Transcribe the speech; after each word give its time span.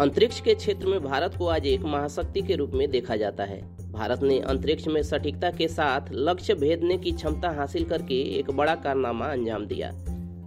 अंतरिक्ष 0.00 0.38
के 0.40 0.54
क्षेत्र 0.54 0.86
में 0.86 1.02
भारत 1.02 1.34
को 1.38 1.46
आज 1.46 1.66
एक 1.66 1.82
महाशक्ति 1.84 2.42
के 2.42 2.54
रूप 2.56 2.70
में 2.74 2.90
देखा 2.90 3.16
जाता 3.16 3.44
है। 3.44 3.60
भारत 3.92 4.22
ने 4.22 4.38
अंतरिक्ष 4.40 4.86
में 4.86 5.02
सटीकता 5.02 5.50
के 5.50 5.68
साथ 5.68 6.08
लक्ष्य 6.12 6.54
भेदने 6.54 6.96
की 6.98 7.12
क्षमता 7.12 7.48
हासिल 7.50 7.84
करके 7.84 8.20
एक 8.38 8.50
बड़ा 8.50 8.74
कारनामा 8.76 9.26
अंजाम 9.26 9.66
दिया। 9.66 9.90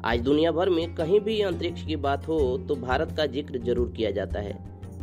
आज 0.05 0.21
दुनिया 0.21 0.51
भर 0.51 0.69
में 0.69 0.95
कहीं 0.95 1.19
भी 1.19 1.39
अंतरिक्ष 1.41 1.85
की 1.85 1.95
बात 1.97 2.27
हो 2.27 2.39
तो 2.67 2.75
भारत 2.75 3.13
का 3.17 3.25
ज़िक्र 3.25 3.59
ज़रूर 3.59 3.93
किया 3.97 4.11
जाता 4.11 4.39
है। 4.39 4.57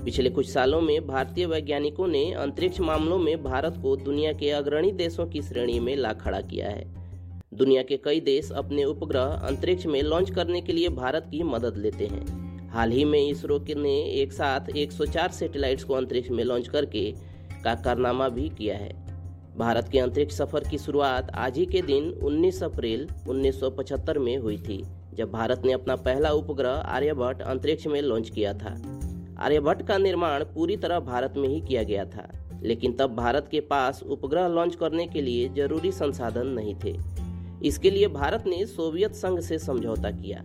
पिछले 0.04 0.30
कुछ 0.30 0.50
सालों 0.50 0.80
में 0.80 1.06
भारतीय 1.06 1.46
वैज्ञानिकों 1.46 2.08
ने 2.08 2.24
अंतरिक्ष 2.34 2.80
मामलों 2.80 3.18
में 3.18 3.42
भारत 3.44 3.78
को 3.82 3.96
दुनिया 3.96 4.32
के 4.32 4.50
अग्रणी 4.50 4.92
देशों 4.96 5.26
की 5.26 5.42
श्रेणी 5.42 5.80
में 5.80 5.96
ला 5.96 6.12
खड़ा 6.16 6.40
किया 6.42 6.70
है। 6.70 6.84
दुनिया 7.54 7.82
के 7.82 7.96
कई 7.96 8.20
देश 8.24 8.52
अपने 8.52 8.84
उपग्रह 8.84 9.40
अंतरिक्ष 9.46 9.86
में 9.86 10.02
लॉन्च 10.02 10.30
करने 10.30 10.60
के 10.60 10.72
लिए 10.72 10.88
भारत 10.98 11.28
की 11.30 11.42
मदद 11.46 11.76
लेते 11.76 12.06
हैं। 12.06 12.49
हाल 12.70 12.92
ही 12.92 13.04
में 13.04 13.28
इसरो 13.28 13.64
ने 13.76 14.02
एक 14.02 14.32
साथ 14.32 14.60
104 14.76 15.28
सैटेलाइट्स 15.28 15.84
को 15.84 15.94
अंतरिक्ष 15.94 16.30
में 16.30 16.44
लॉन्च 16.44 16.68
करके 16.68 17.14
का 17.64 17.74
कारनामा 17.74 18.28
भी 18.28 18.48
किया 18.48 18.76
है। 18.76 19.10
भारत 19.58 19.88
के 19.92 19.98
अंतरिक्ष 19.98 20.34
सफ़र 20.34 20.68
की 20.68 20.78
शुरुआत 20.78 21.30
आज 21.34 21.58
ही 21.58 21.66
के 21.66 21.82
दिन 21.82 22.10
19 22.10 22.62
अप्रैल 22.62 23.08
1975 23.28 24.18
में 24.18 24.38
हुई 24.38 24.58
थी, 24.58 24.84
जब 25.14 25.30
भारत 25.30 25.62
ने 25.64 25.72
अपना 25.72 25.96
पहला 25.96 26.30
उपग्रह 26.30 26.70
आर्यभट्ट 26.70 27.42
अंतरिक्ष 27.42 27.86
में 27.86 28.02
लॉन्च 28.02 28.30
किया 28.30 28.54
था। 28.54 28.82
आर्यभट्ट 29.38 29.82
का 29.82 29.98
निर्माण 29.98 30.44
पूरी 30.44 30.76
तरह 30.76 31.00
भारत 31.00 31.34
में 31.36 31.48
ही 31.48 31.60
किया 31.60 31.82
गया 31.82 32.04
था, 32.04 32.28
लेकिन 32.62 32.92
तब 32.92 33.16
भारत 33.16 33.48
के 33.50 33.60
पास 33.60 34.02
उपग्रह 34.02 34.48
लॉन्च 34.48 34.74
करने 34.74 35.06
के 35.06 35.22
लिए 35.22 35.48
ज़रूरी 35.48 35.92
संसाधन 35.92 36.46
नहीं 36.46 36.74
थे। 36.84 36.96
इसके 37.66 37.90
लिए 37.90 38.06
भारत 38.06 38.44
ने 38.46 38.66
सोवियत 38.66 39.12
संघ 39.12 39.40
से 39.40 39.58
समझौता 39.58 40.10
किया। 40.10 40.44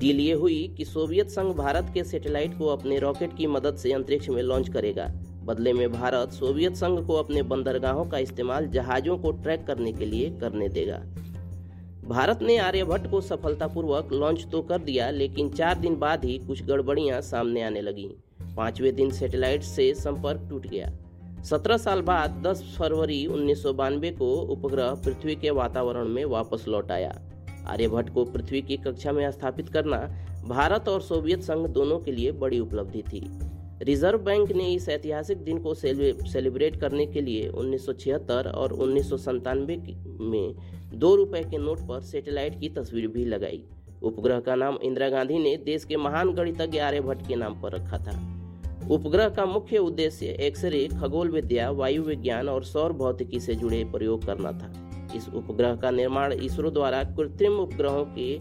डील 0.00 0.20
ये 0.20 0.32
हुई 0.32 0.74
कि 0.76 0.84
सोवियत 0.84 1.28
संघ 1.28 1.56
भारत 1.56 1.90
के 1.94 2.04
सैटेलाइट 2.04 2.58
को 2.58 2.66
अपने 2.66 2.98
रॉकेट 2.98 3.36
की 3.36 3.46
मदद 3.46 3.76
से 3.76 3.92
अंतरिक्ष 3.92 4.28
में 4.28 4.42
लॉन्च 4.42 4.68
करेगा। 4.68 5.06
बदले 5.44 5.72
में 5.72 5.92
भारत 5.92 6.30
सोवियत 6.30 6.74
संघ 6.74 7.06
को 7.06 7.14
अपने 7.14 7.42
बंदरगाहों 7.42 8.04
का 8.06 8.18
इस्तेमाल 8.18 8.66
जहाजों 8.66 9.18
को 9.18 9.32
ट्रैक 9.32 9.66
करने 9.66 9.92
के 9.92 10.04
लिए 10.04 10.30
करने 10.30 10.68
देगा। 10.68 10.96
भारत 12.08 12.38
ने 12.42 12.56
आर्यभट्ट 12.58 13.10
को 13.10 13.20
सफलतापूर्वक 13.20 14.12
लॉन्च 14.12 14.46
तो 14.52 14.62
कर 14.62 14.78
दिया, 14.78 15.10
लेकिन 15.10 15.48
चार 15.48 15.78
दिन 15.78 15.96
बाद 15.96 16.24
ही 16.24 16.38
कुछ 16.38 16.64
गड़बड़ियाँ 16.64 17.20
सामने 17.20 17.62
आने 17.62 17.80
लगी। 17.80 18.08
पाँचवें 18.56 18.94
दिन 18.96 19.10
सैटेलाइट 19.10 19.62
से 19.62 19.94
संपर्क 19.94 20.46
टूट 20.50 20.66
गया। 20.66 20.92
सत्रह 21.42 21.76
साल 21.76 22.02
बाद 22.02 22.42
10 22.46 22.62
फरवरी 22.78 23.26
उन्नीस 23.26 23.62
सौ 23.62 23.72
बानवे 23.72 24.10
को 24.10 24.34
उपग्रह 24.34 24.94
पृथ्वी 24.94 25.34
के 25.34 25.50
वातावरण 25.50 26.08
में 26.08 26.24
वापस 26.24 26.64
लौट 26.68 26.90
आया। 26.90 27.12
आर्यभट्ट 27.66 28.14
को 28.14 28.24
पृथ्वी 28.24 28.62
की 28.62 28.76
कक्षा 28.76 29.12
में 29.12 29.30
स्थापित 29.30 29.68
करना 29.68 29.98
भारत 30.46 30.88
और 30.88 31.00
सोवियत 31.00 31.42
संघ 31.42 31.66
दोनों 31.66 31.98
के 31.98 32.12
लिए 32.12 32.32
बड़ी 32.32 32.58
उपलब्धि 32.60 33.02
थी। 33.02 33.22
रिज़र्व 33.82 34.18
बैंक 34.18 34.52
ने 34.52 34.72
इस 34.74 34.88
ऐतिहासिक 34.88 35.38
दिन 35.38 35.58
को 35.58 35.74
सेलिब्रेट 35.74 36.80
करने 36.80 37.06
के 37.06 37.20
लिए 37.20 37.48
1976 37.48 38.46
और 38.46 38.72
उन्नीस 38.72 39.10
में 40.20 40.54
दो 40.94 41.14
रुपए 41.16 41.40
के 41.40 41.58
नोट 41.58 41.80
पर 41.80 42.00
सैटेलाइट 42.00 42.60
की 42.60 42.68
तस्वीर 42.68 43.06
भी 43.06 43.24
लगाई। 43.24 43.62
उपग्रह 44.02 44.40
का 44.40 44.54
नाम 44.54 44.78
इंदिरा 44.82 45.08
गांधी 45.08 45.38
ने 45.38 45.56
देश 45.56 45.84
के 45.84 45.96
महान 45.96 46.32
गणितज्ञ 46.32 46.78
आर्यभट्ट 46.78 47.26
के 47.28 47.36
नाम 47.36 47.60
पर 47.60 47.72
रखा 47.72 47.98
था। 47.98 48.36
उपग्रह 48.90 49.28
का 49.28 49.46
मुख्य 49.46 49.78
उद्देश्य 49.78 50.26
एक्सरे 50.26 50.86
खगोल 50.86 51.30
विद्या 51.30 51.70
वायु 51.70 52.02
विज्ञान 52.02 52.48
और 52.48 52.64
सौर 52.64 52.92
भौतिकी 52.92 53.40
से 53.40 53.54
जुड़े 53.54 53.84
प्रयोग 53.84 54.26
करना 54.26 54.52
था। 54.52 54.89
इस 55.16 55.28
उपग्रह 55.28 55.76
का 55.76 55.90
निर्माण 55.90 56.32
इसरो 56.32 56.70
द्वारा 56.70 57.02
कृत्रिम 57.04 57.52
उपग्रहों 57.52 58.04
के 58.04 58.38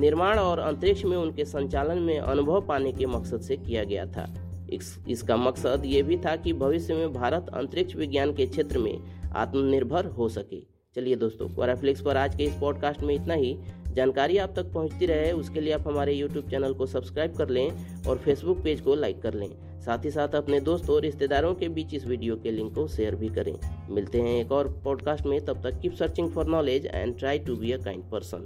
निर्माण 0.00 0.38
और 0.38 0.58
अंतरिक्ष 0.58 1.04
में 1.04 1.16
उनके 1.16 1.44
संचालन 1.44 1.98
में 1.98 2.18
अनुभव 2.18 2.66
पाने 2.66 2.92
के 2.92 3.06
मकसद 3.06 3.40
से 3.40 3.56
किया 3.56 3.84
गया 3.84 4.06
था। 4.06 4.34
इस, 4.72 4.98
इसका 5.08 5.36
मकसद 5.36 5.82
ये 5.84 6.02
भी 6.02 6.16
था 6.16 6.36
कि 6.36 6.52
भविष्य 6.52 6.94
में 6.94 7.12
भारत 7.12 7.46
अंतरिक्ष 7.54 7.96
विज्ञान 7.96 8.34
के 8.34 8.46
क्षेत्र 8.46 8.78
में 8.78 8.98
आत्मनिर्भर 9.36 10.06
हो 10.06 10.28
सके। 10.28 10.60
चलिए 10.94 11.16
दोस्तों 11.16 11.48
क्वाराफ्लिक्स 11.48 12.00
पर 12.00 12.16
आज 12.16 12.36
के 12.36 12.44
इस 12.44 12.54
पॉडकास्ट 12.54 13.02
में 13.02 13.14
इतना 13.14 13.34
ही। 13.34 13.58
जानकारी 13.88 14.38
आप 14.38 14.52
तक 14.56 14.72
पहुँचती 14.72 15.06
रहे 15.06 15.32
उसके 15.32 15.60
लिए 15.60 15.72
आप 15.72 15.88
हमारे 15.88 16.12
यूट्यूब 16.12 16.48
चैनल 16.48 16.74
को 16.74 16.86
सब्सक्राइब 16.86 17.34
कर 17.34 17.48
लें 17.48 17.72
और 18.08 18.18
फेसबुक 18.18 18.58
पेज 18.58 18.80
को 18.80 18.94
लाइक 18.94 19.22
कर 19.22 19.34
लें। 19.34 19.75
साथ 19.86 20.04
ही 20.04 20.10
साथ 20.10 20.28
अपने 20.28 20.60
दोस्त 20.60 20.90
और 20.90 21.02
रिश्तेदारों 21.02 21.54
के 21.54 21.68
बीच 21.68 21.94
इस 21.94 22.06
वीडियो 22.06 22.36
के 22.36 22.50
लिंक 22.50 22.74
को 22.74 22.88
शेयर 22.88 23.14
भी 23.14 23.28
करें। 23.28 23.54
मिलते 23.90 24.20
हैं 24.20 24.40
एक 24.40 24.52
और 24.52 24.80
पॉडकास्ट 24.84 25.26
में, 25.26 25.44
तब 25.44 25.62
तक 25.62 25.80
keep 25.80 25.92
searching 25.92 26.30
for 26.30 26.46
knowledge 26.46 26.86
and 26.86 27.18
try 27.18 27.38
to 27.38 27.56
be 27.56 27.72
a 27.72 27.78
kind 27.78 28.02
person 28.02 28.34